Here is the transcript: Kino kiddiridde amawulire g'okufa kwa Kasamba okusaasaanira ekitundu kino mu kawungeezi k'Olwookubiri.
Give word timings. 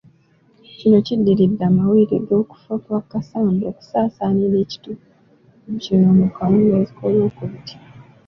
Kino 0.77 0.97
kiddiridde 1.05 1.63
amawulire 1.69 2.17
g'okufa 2.27 2.73
kwa 2.83 2.99
Kasamba 3.11 3.63
okusaasaanira 3.71 4.55
ekitundu 4.63 5.01
kino 5.83 6.07
mu 6.17 6.25
kawungeezi 6.35 6.91
k'Olwookubiri. 6.97 7.75